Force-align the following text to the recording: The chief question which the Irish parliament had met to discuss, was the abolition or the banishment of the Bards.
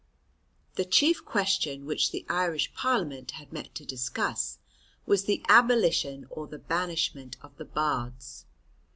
The 0.77 0.85
chief 0.85 1.23
question 1.23 1.85
which 1.85 2.09
the 2.09 2.25
Irish 2.27 2.73
parliament 2.73 3.33
had 3.37 3.53
met 3.53 3.75
to 3.75 3.85
discuss, 3.85 4.57
was 5.05 5.25
the 5.25 5.45
abolition 5.47 6.25
or 6.31 6.47
the 6.47 6.57
banishment 6.57 7.37
of 7.43 7.55
the 7.57 7.65
Bards. 7.65 8.45